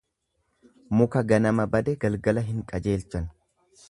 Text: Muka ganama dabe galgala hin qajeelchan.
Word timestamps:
Muka 1.01 1.21
ganama 1.33 1.67
dabe 1.75 1.95
galgala 2.05 2.45
hin 2.49 2.65
qajeelchan. 2.73 3.31